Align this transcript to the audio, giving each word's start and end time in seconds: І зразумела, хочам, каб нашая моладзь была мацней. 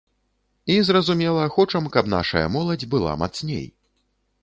І 0.75 0.77
зразумела, 0.87 1.45
хочам, 1.59 1.91
каб 1.97 2.11
нашая 2.17 2.45
моладзь 2.57 2.91
была 2.95 3.11
мацней. 3.25 3.65